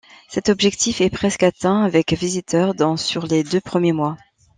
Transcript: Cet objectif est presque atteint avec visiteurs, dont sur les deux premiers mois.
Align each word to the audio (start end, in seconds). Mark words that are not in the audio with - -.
Cet 0.27 0.49
objectif 0.49 0.99
est 0.99 1.11
presque 1.11 1.43
atteint 1.43 1.83
avec 1.83 2.13
visiteurs, 2.13 2.73
dont 2.73 2.97
sur 2.97 3.27
les 3.27 3.43
deux 3.43 3.61
premiers 3.61 3.93
mois. 3.93 4.17